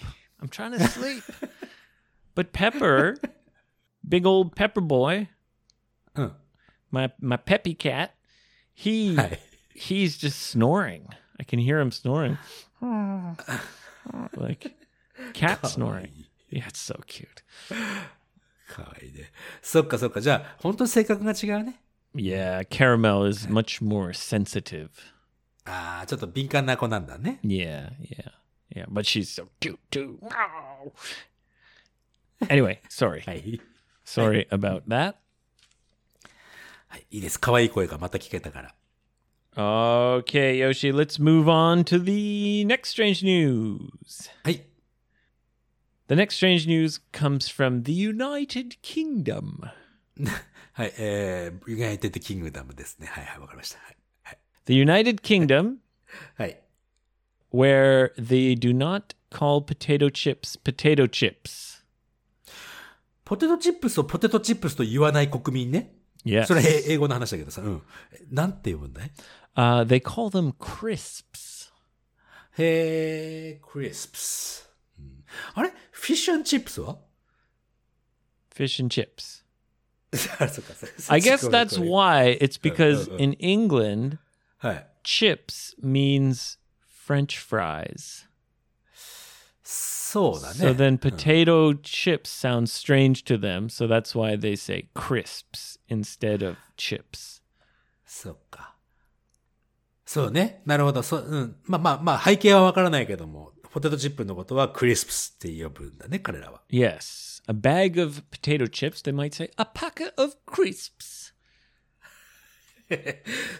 [0.42, 1.24] I'm trying to sleep.
[2.36, 3.18] but Pepper,
[4.08, 5.28] big old Pepper boy,
[6.16, 6.34] うん。
[6.92, 8.12] my my peppy cat,
[8.74, 9.40] he はい。
[9.76, 11.04] he's just snoring.
[11.41, 12.39] I can hear him snoring.
[14.37, 14.75] like
[15.33, 16.27] cat snoring.
[16.51, 17.43] Yeah, it's so cute.
[18.69, 19.31] かわいいね。
[19.63, 20.21] そっかそっか。
[20.21, 21.81] じゃあ、本当に性格が違うね。
[22.15, 24.89] Yeah, Caramel is much more sensitive.
[25.65, 27.41] ああ、ちょっと敏感な子なんだね。
[27.45, 28.33] Yeah, yeah,
[28.75, 28.87] yeah.
[28.89, 30.19] But she's so cute too.
[32.49, 33.23] anyway, sorry.
[33.27, 33.61] はい。
[34.05, 35.15] Sorry about that.
[36.89, 37.07] はい。
[37.11, 37.39] いいです。
[37.39, 38.75] 可愛い声がまた聞けたから。
[39.57, 44.31] Okay, Yoshi, let's move on to the next strange news.
[44.45, 44.67] はい。
[46.09, 49.71] The next strange news comes from the United Kingdom.
[50.73, 50.93] はい。
[50.99, 53.07] えー、ユナイテッドキングダムですね。
[53.07, 53.79] はいはい、わかりました。
[53.79, 53.97] はい。
[54.25, 54.39] はい。
[54.67, 55.77] The United Kingdom,
[56.37, 56.61] は い。
[57.51, 61.83] where they do not call potato chips potato chips.
[63.25, 65.97] ポテトチップスをポテトチップスと言わない国民ね。
[66.25, 66.47] Yes.
[66.47, 67.63] それえ英語の話だけどさ。
[67.63, 67.83] うん。
[68.31, 69.11] なんて読むんだい
[69.55, 71.71] Uh, they call them crisps.
[72.59, 74.71] へー、クリスプス。
[74.99, 76.99] うんあれフィッシュチップスは
[78.55, 79.45] Fish and chips.
[80.43, 83.23] あそっかそっか I guess that's ごめんごめん why it's because uh, uh.
[83.23, 84.19] in England,
[84.59, 84.87] はい。
[85.05, 86.59] chips means
[87.07, 88.27] French fries.
[90.12, 90.72] そうだね。
[90.72, 93.70] So then potato chips sounds strange to them.
[93.70, 97.42] So that's why they say crisps instead of chips.
[98.06, 98.76] そっか。
[100.06, 100.64] そうね。
[100.66, 101.02] なるほど。
[101.02, 101.56] そう、うん。
[101.64, 106.62] まあまあまあ、背景はわからないけども、ポテトチップのことはクリスプスって呼ぶんだね、彼らは。
[106.70, 107.42] Yes.
[107.48, 111.32] A bag of potato chips, they might say a packet of crisps.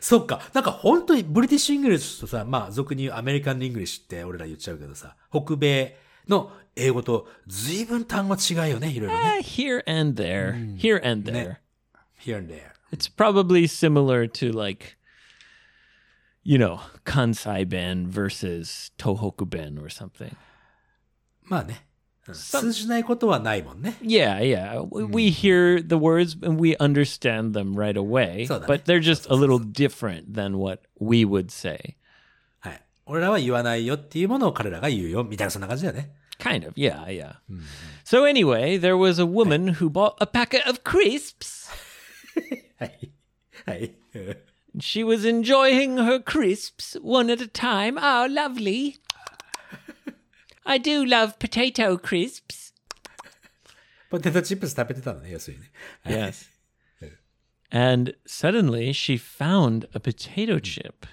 [0.02, 0.42] そっか。
[0.54, 5.96] なんか本当にブリティッシュ・イングリッシュとさ、まあ俗に言うアメリカン・イングリッシュって俺ら言っちゃうけどさ、北米
[6.29, 9.39] の英語と随分単語違うよね、いろいろね。
[9.39, 10.53] Eh, here and there.
[10.77, 11.57] Here and there.
[12.19, 12.73] here and there.
[12.93, 14.97] It's probably similar to like,
[16.43, 20.37] you know, Kansai Ben versus Tohoku Ben or something.
[21.45, 21.83] まあね。
[22.29, 23.97] うん通じないことはないもんね。
[24.03, 24.83] Yeah, yeah.
[24.91, 28.99] We, we hear the words and we understand them right away, So that- but they're
[28.99, 31.95] just a little different than what we would say.
[33.11, 33.15] はい。
[33.15, 36.11] 俺らは言わないよっていうものを彼らが言うよ、みたいなそんな感じだよね。
[36.39, 37.37] Kind of, yeah, yeah.
[38.05, 41.71] So anyway, there was a woman who bought a packet of crisps.
[42.79, 43.11] はい。
[43.65, 43.95] はい。
[44.15, 44.37] うん
[44.79, 47.97] She was enjoying her crisps one at a time.
[47.97, 48.97] Oh, lovely.
[50.67, 52.75] I do love potato crisps.
[54.11, 55.71] ポテトチップス食べてたのね、要するにね。
[56.03, 56.47] はい Yes.
[57.71, 61.07] And suddenly she found a potato chip.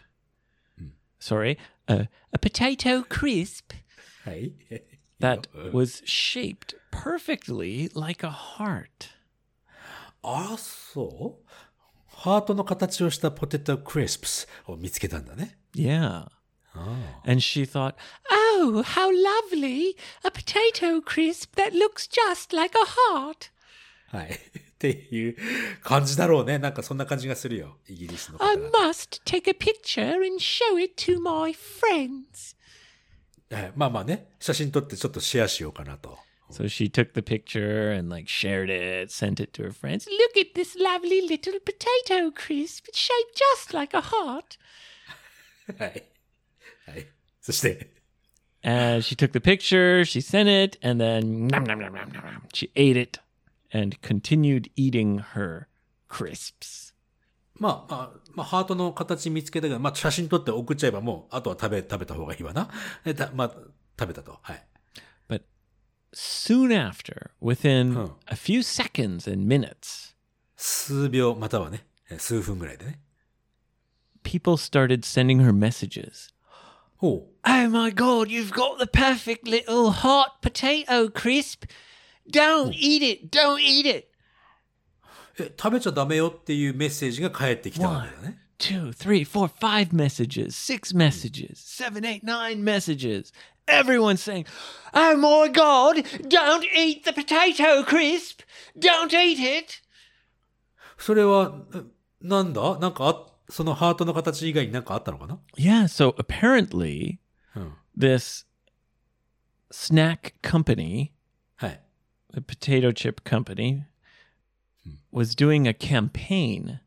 [1.20, 3.74] Sorry, a, a potato crisp
[4.26, 4.54] はい。
[5.20, 9.10] that was shaped perfectly like a heart.
[10.22, 11.50] ああ、そう
[12.08, 15.58] ハートの形をしたポテトクリスプスを見つけたんだね。
[15.76, 16.28] Yeah.
[17.26, 17.96] And she thought,
[18.32, 19.96] oh, how lovely!
[20.24, 23.52] A potato crisp that looks just like a heart.
[24.08, 24.32] はい。
[24.32, 24.32] っ
[24.78, 25.38] ていう
[25.82, 26.60] 感じだろうね。
[26.60, 27.78] なんかそんな感じがするよ。
[27.88, 32.56] イギリスの方 I 々 must take a picture and show it to my friends.
[33.50, 36.18] はいまあまあね、写真撮ってちょっとシェアしようかなと。
[36.52, 40.08] So she took the picture and like shared it, sent it to her friends.
[40.08, 42.86] Look at this lovely little potato crisp.
[42.88, 44.60] It's shaped just like a heart.
[45.80, 46.04] はい。
[46.86, 47.08] はい。
[47.42, 47.94] そして、
[48.64, 52.24] And she took the picture, she sent it, and then nom, nom, nom, nom, nom,
[52.24, 52.42] nom.
[52.54, 53.20] she ate it
[53.72, 55.68] and continued eating her
[56.08, 56.94] crisps.
[57.56, 62.70] まあ、まあ、まあ、ハートの形見つけたけど、まあ、写真撮って送っちゃえばもう、あとは食べ、食べた方がいいわな。
[63.06, 63.52] えたまあ、
[64.00, 64.40] 食べたと。
[64.42, 64.64] はい。
[65.30, 65.44] But
[66.14, 68.10] soon after, within Huh.
[68.28, 70.16] a few seconds and minutes,
[70.58, 73.00] 数秒、またはね、え数分ぐらいでね。
[74.24, 76.30] people started sending her messages.
[76.98, 77.34] ほう。
[77.46, 81.66] Oh my god, you've got the perfect little hot potato crisp.
[82.30, 84.08] Don't eat it, don't eat it.
[85.40, 88.40] え、食べちゃダメよっていうメッセージが返ってきたわけだね。
[88.60, 93.34] Two, three, four, five messages, six messages, seven, eight, nine messages.
[93.68, 94.46] Everyone's saying,
[94.94, 98.42] Oh my god, don't eat the potato crisp.
[98.78, 99.82] Don't eat it.
[100.98, 101.82] それは、え
[102.22, 107.18] なんだなんかあ、そのハートの形以外になんかあったのかな Yeah, so apparently
[107.56, 107.74] うん。
[107.98, 108.46] this
[109.72, 111.12] snack company, はい。
[112.38, 113.86] the potato chip company,
[115.12, 116.80] was doing a campaign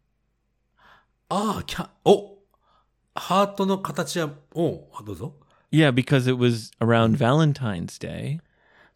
[1.29, 2.39] ああ、キャ、お
[3.15, 5.35] ハートの形は、おあどうぞ。
[5.73, 8.41] Yeah, because it was around Valentine's Day.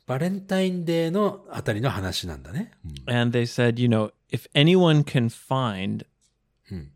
[0.07, 2.73] バレンタインデーのあたりの話なんだね。
[3.07, 6.05] And they said, you know, if anyone can find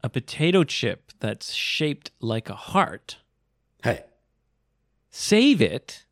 [0.02, 3.18] a potato chip that's shaped like a heart,
[3.82, 4.06] はい。
[5.12, 6.06] save it,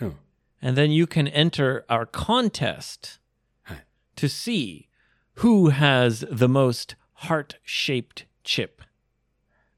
[0.00, 0.16] うん。
[0.62, 3.20] and then you can enter our contest
[3.62, 3.86] はい。
[4.16, 4.88] to see
[5.36, 6.96] who has the most
[7.28, 8.82] heart shaped chip.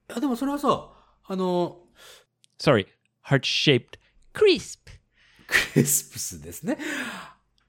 [0.09, 0.91] あ、でもそれはさ、
[1.25, 1.79] あの、
[2.59, 2.87] Sorry,
[3.29, 3.99] heart shaped
[4.33, 4.79] crisp.
[5.47, 6.77] クリスプスですね。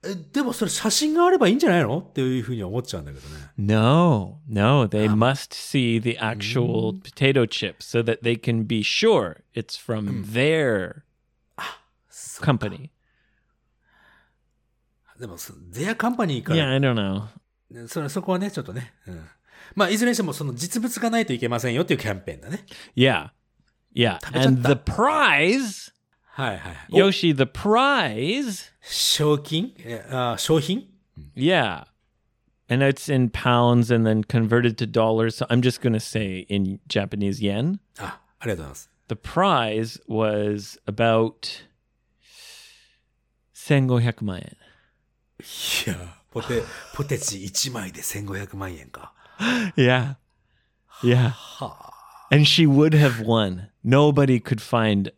[0.03, 3.49] えでもそれ写真があればいいんじゃないのっていうふうに思っちゃうんだけどね。
[3.57, 9.43] No, no, they must see the actual potato chip so that they can be sure
[9.55, 11.03] it's from their
[12.41, 12.91] company.
[15.21, 17.27] でも、そゼアカンパニーか Yeah, ら、 I don't know.
[17.71, 18.93] ねそれそこはね、ちょっとね。
[19.07, 19.25] うん。
[19.75, 22.65] まあ、いずれにしてもその実物がないといけませんよっていうキャンペーンだね。
[22.95, 23.29] Yeah.
[23.93, 24.19] Yeah.
[24.23, 24.69] 食べちゃった。
[24.69, 25.91] And the prize,
[26.27, 26.75] はいはい。
[26.91, 30.87] お Yoshi, the prize, 賞金えあ商品
[31.35, 31.85] yeah.
[32.69, 35.35] And it's in pounds and then converted to dollars.
[35.35, 37.79] So I'm just going to say in Japanese yen.
[37.97, 38.89] あ、ありがとうございます。
[39.07, 41.65] The prize was about
[43.55, 44.57] 1500万円。
[45.41, 45.95] いや、
[46.31, 49.13] ポテ、ポテチ1枚で1500万円か。
[49.75, 50.15] Yeah.
[51.03, 51.33] Yeah.
[52.31, 53.69] And she would have won.
[53.83, 55.11] Nobody could find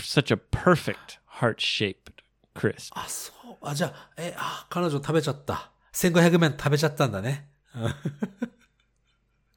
[0.00, 2.22] such a perfect heart shaped
[2.54, 2.92] crisp.
[2.94, 3.56] あ、そう。
[3.62, 5.70] あ、じゃあ、え、あ、彼女食べちゃった。
[5.92, 7.48] 1500万食べちゃったんだね。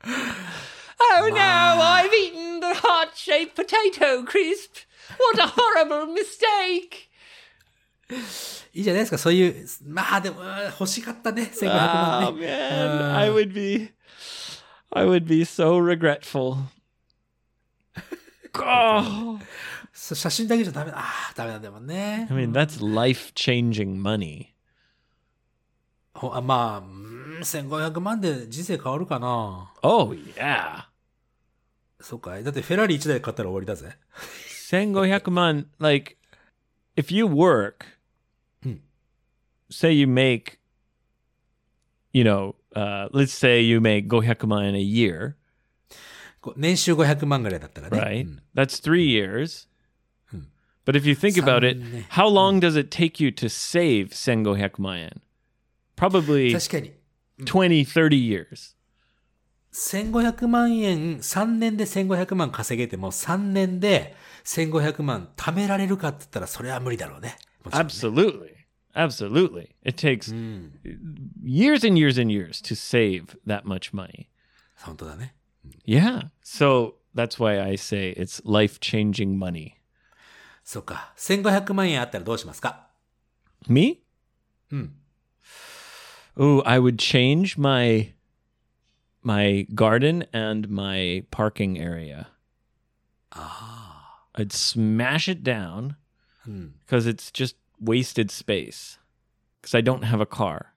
[1.02, 4.86] Oh no, I've eaten the heart shaped potato crisp.
[5.18, 7.10] What a horrible mistake.
[8.75, 12.47] いいじゃないですか、そういう、まあでも、うん欲しかったね、1500万 Oh ね。
[12.47, 13.91] man, I would be
[14.91, 16.59] I would be so regretful.
[18.57, 19.39] Oh.
[19.93, 20.99] 写真だけじゃダメだ。
[20.99, 22.37] ああ、ダメなんだもんね I。
[22.37, 24.49] mean, that's life changing money.
[26.15, 29.73] ほあまあ、うん1500万で人生変わるかな。
[29.83, 30.85] Oh, yeah.
[32.01, 32.45] そうかい。
[32.45, 33.97] だってフェラーリ1台買ったら終わりだぜ。
[34.71, 36.17] 1500man, like,
[36.96, 37.86] if you work,
[39.70, 40.60] say you make,
[42.14, 45.36] you know, uh, let's say you make 500万 a year,
[46.42, 47.98] こう年収500万ぐらいだったらね。
[48.00, 48.26] right?
[48.26, 49.68] うん That's three years.
[50.86, 52.06] But if you think about it, Sanne.
[52.10, 55.22] how long does it take you to save 1500万
[55.96, 56.94] Probably 確かに。
[57.42, 58.76] 20, 30 years.
[59.75, 67.37] 1500万円、3年で1500万稼げても、3年で1500万貯められるかって言ったら、それは無理だろうね。
[67.65, 68.55] ね Absolutely.
[68.95, 69.75] Absolutely.
[69.83, 70.33] It takes
[71.43, 74.29] years and years and years to save that much money.
[74.77, 75.35] 本当だね。
[75.85, 76.31] Yeah.
[76.45, 79.73] So that's why I say it's life changing money.
[80.63, 81.13] そうか。
[81.19, 82.87] 1500万円あったらどうしますか
[83.67, 84.05] Me?
[84.71, 84.95] うん。
[86.37, 88.14] Ooh, I would change my
[89.24, 92.28] my garden and my parking area.
[94.36, 95.96] I'd smash it down
[96.86, 98.98] because it's just wasted space.
[99.62, 100.74] Because I don't have a car.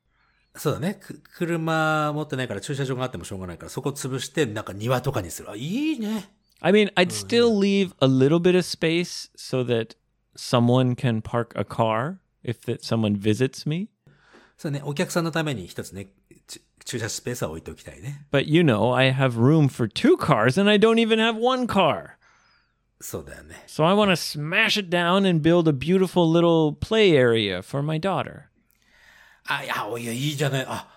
[0.55, 0.95] そうだね。
[0.95, 5.51] く車持ってないから駐車場があってもしょうがないから、そこ潰して、なんか庭とかにする。
[5.51, 6.31] あ、いいね。
[6.61, 9.97] I mean, I'd still leave a little bit of space so that
[10.37, 13.89] someone can park a car if that someone visits me.
[14.59, 14.83] そうね。
[14.85, 16.26] お客さんのために一つね、ち
[16.87, 18.27] 駐車スペースは置いておきたいね。
[18.33, 21.67] But you know, I have room for two cars and I don't even have one
[21.67, 22.17] car.
[23.01, 23.65] そうだよね。
[23.67, 27.83] So I want to smash it down and build a beautiful little play area for
[27.83, 28.45] my daughter.
[29.45, 30.67] あ、いや、おいや、いいじゃない。
[30.69, 30.89] あ、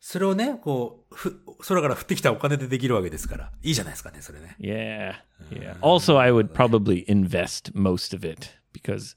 [0.00, 3.52] それをね、こう、ふ、空から降ってきたお金でできるわけですから。
[3.62, 4.56] いいじゃないですかね、それね。
[4.58, 5.14] Yeah.
[5.50, 5.78] Yeah.
[5.80, 9.16] Also, I would probably invest most of it because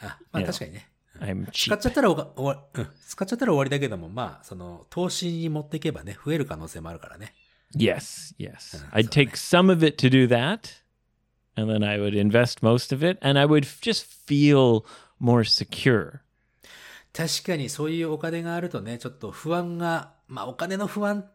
[0.00, 0.88] あ、まあいや確かにね。
[1.20, 1.74] I'm 使 cheap.
[1.76, 2.88] っちゃったらおが終わ、うん。
[3.06, 7.34] 使っちゃったら終わりだけども、まあ、その、投資に持っていけばね、増える可能性もあるからね。
[7.76, 8.84] Yes, yes.
[8.92, 10.82] I'd take some of it to do that,
[11.56, 14.84] and then I would invest most of it, and I would f- just feel
[15.20, 16.20] more secure.
[17.14, 21.30] 確かにそういうお金があるとね、ちょっと不安が、まあお金の不安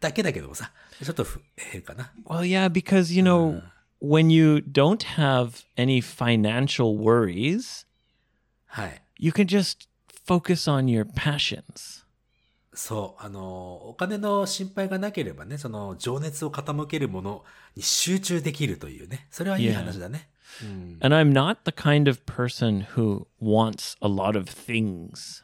[0.00, 0.72] だけだけどもさ、
[1.02, 1.40] ちょっとふ
[1.72, 2.12] 減るかな。
[2.24, 3.62] Well, yeah, because, you know,
[4.00, 7.86] when you don't have any financial worries,
[8.71, 9.01] はい。
[9.17, 9.87] you can just
[10.25, 12.05] focus on your passions.
[12.73, 17.43] そう、あの、お金の心配がなければね、その情熱を傾けるもの
[17.75, 19.73] に集中できるというね、それはいい Yeah.
[19.73, 20.29] 話だね。
[20.63, 20.97] うん。
[21.01, 25.43] And I'm not the kind of person who wants a lot of things,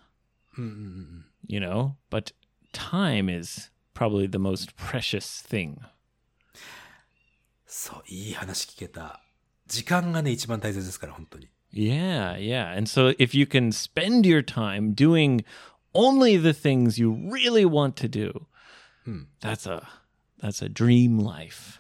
[1.48, 2.32] you know, but
[2.72, 5.76] time is probably the most precious thing.
[7.66, 9.22] そう、いい話聞けた。
[9.68, 11.50] 時間がね、一番大切ですから、本当に。
[11.71, 12.73] Yeah, yeah.
[12.73, 15.45] And so if you can spend your time doing
[15.95, 18.47] only the things you really want to do,
[19.41, 19.89] that's a
[20.41, 21.79] that's a dream life.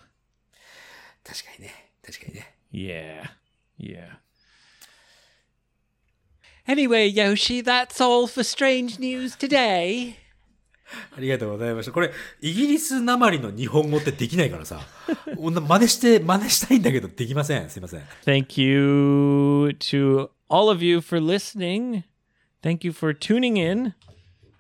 [1.25, 1.93] 確かにね。
[2.05, 2.55] 確かにね。
[2.73, 3.31] Yeah.
[3.79, 4.17] Yeah.
[6.67, 10.17] Anyway, Yoshi, that's all for strange news today.
[11.16, 11.92] ありがとうございました。
[11.92, 12.12] これ、
[12.42, 14.80] イギリスなまりの日本語ってできないからさ。
[15.36, 17.70] こんな真似して、真似したいんだけど、できません。
[17.70, 18.02] すいません。
[18.26, 22.04] Thank you to all of you for listening.
[22.64, 23.94] Thank you for tuning in.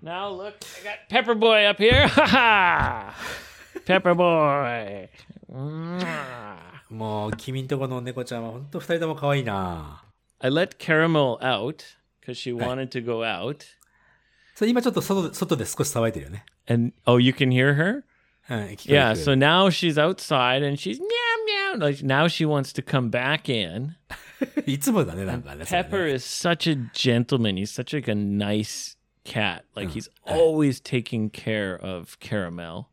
[0.03, 2.07] Now look, I got Pepper Boy up here.
[3.85, 5.09] Pepper Boy.
[6.89, 10.03] もう、君んとこの猫ちゃんは本当二人とも可愛いな
[10.39, 11.83] I let Caramel out
[12.21, 13.76] because she wanted to go out.
[14.56, 16.44] そう、今ちょっと外で、外で少し騒いでるよね。
[16.68, 18.02] And oh, you can hear her?
[18.44, 21.80] はい、聞こえる Yeah, 聞 so こえる now she's outside and she's meow meow.
[21.80, 23.96] Like now she wants to come back in.
[24.66, 25.64] いつもだね、なんかね。
[25.64, 27.56] それね Pepper is such a gentleman.
[27.56, 29.64] He's such like a nice cat.
[29.74, 32.86] Like he's always taking care of Caramel.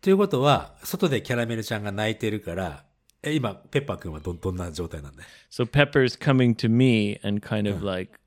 [0.00, 2.84] ということは、外でキャラメルちゃんが泣いてるから、
[3.22, 8.18] え、今、ペッパーくんはど、どんな状態なんだよ So Pepper's coming to me and kind of like,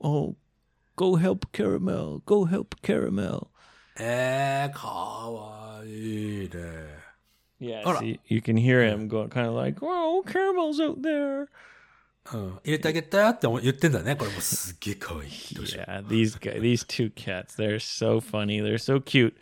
[0.00, 0.36] "Oh,
[0.96, 2.20] go help Caramel.
[2.24, 3.48] Go help Caramel."
[3.98, 7.10] えー、かわいいね。
[7.60, 7.98] Yeah, Alright.
[7.98, 11.48] so you, you can hear him going kind of like, "Oh, Caramel's out there."
[12.32, 12.58] うん。
[12.64, 14.16] 入れてあげたって思う言ってんだね。
[14.16, 15.54] これもうすっげえ可愛い。
[15.54, 18.62] どうしよう Yeah, these guys, these two cats, they're so funny.
[18.62, 19.34] They're so cute.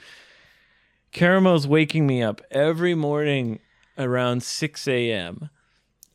[1.12, 3.60] Caramel's waking me up every morning
[3.96, 5.50] around 6 a.m.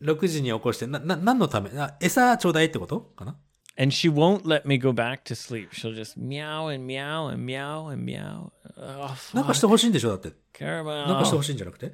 [0.02, 3.38] 6時に起こして、な、な、何のためあ餌ちょうだいってことかな
[3.78, 5.74] and she won't let me go back to sleep.
[5.74, 8.52] She'll just meow and meow and meow and meow.
[8.78, 10.30] Oh, なんか fuck, してほしいんでしょだって。
[10.64, 11.38] なんかして Caramel.
[11.38, 11.94] ほしいんじゃなくて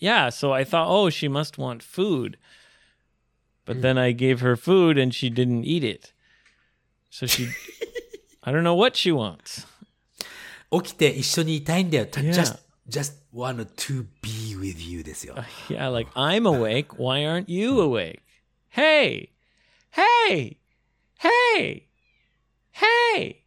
[0.00, 2.36] Yeah, so I thought, oh, she must want food.
[3.64, 6.12] But then I gave her food and she didn't eat it.
[7.08, 7.50] So she,
[8.42, 9.64] I don't know what she wants.
[10.72, 12.06] 起きて一緒にいたいんだよ。
[12.06, 12.32] た Yeah.
[12.32, 12.58] just,
[12.88, 15.36] just want to be with you ですよ。
[15.68, 16.96] Yeah, like I'm awake.
[16.96, 18.22] Why aren't you awake?
[18.70, 19.28] Hey,
[19.92, 20.56] hey,
[21.18, 21.86] hey,
[22.72, 23.42] hey,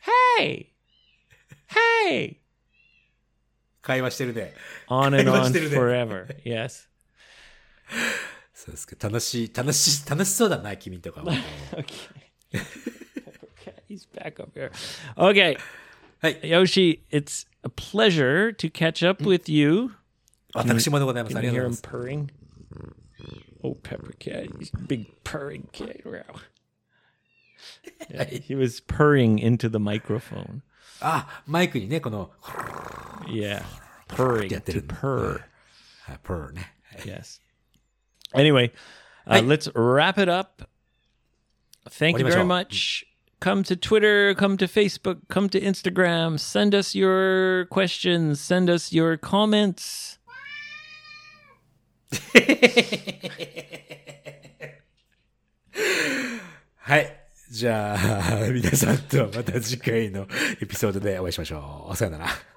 [0.00, 0.66] hey,
[1.68, 2.36] hey.
[3.82, 4.54] 会話してるね。
[4.88, 5.76] On and 会話 on してるね。
[5.76, 6.26] forever.
[6.44, 6.88] Yes.
[8.52, 8.96] そうですか。
[9.08, 11.32] 楽しい、楽しい、楽しそうだな、君とかは。
[11.32, 11.84] Okay.
[12.52, 14.70] Okay, He's back up here.
[15.16, 15.56] Okay.
[16.20, 16.40] はい。
[16.42, 19.90] Yoshi, it's a pleasure to catch up with you.
[20.54, 21.36] 私もでございます。
[21.36, 22.28] あ Can り you がとう hear ござい him ます。
[22.28, 22.41] purring?
[23.62, 24.46] Oh, Pepper Cat.
[24.58, 26.04] He's a big purring cat.
[26.04, 26.22] Wow.
[28.08, 30.62] Yeah, he was purring into the microphone.
[31.00, 32.30] あ、マイクにね、この、
[33.28, 33.62] Yeah.
[34.08, 34.86] Purring Get to it.
[34.94, 35.40] purr.
[36.04, 36.72] はい、プーね。
[37.04, 37.40] Yes.
[38.34, 38.72] Anyway,
[39.26, 39.46] uh, Hey.
[39.46, 40.68] let's wrap it up.
[41.90, 42.46] Thank you very Orimashou.
[42.46, 43.04] much.
[43.40, 46.38] Come to Twitter, come to Facebook, come to Instagram.
[46.40, 50.18] Send us your questions, send us your comments.
[56.77, 57.19] はい。
[57.51, 60.27] じゃあ、皆さんとまた次回の
[60.61, 61.95] エピソードでお会いしましょう。
[61.95, 62.52] さよなら。